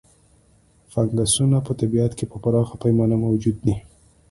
[0.91, 3.75] فنګسونه په طبیعت کې په پراخه پیمانه موجود دي.